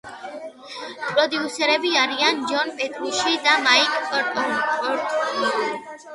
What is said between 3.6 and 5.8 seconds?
მაიკ პორტნოი.